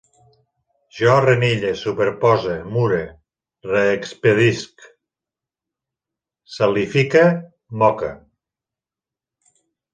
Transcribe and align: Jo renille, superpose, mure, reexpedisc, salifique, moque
Jo 0.99 1.17
renille, 1.25 1.73
superpose, 1.81 2.55
mure, 2.77 3.01
reexpedisc, 3.73 4.89
salifique, 6.57 7.25
moque 7.85 8.13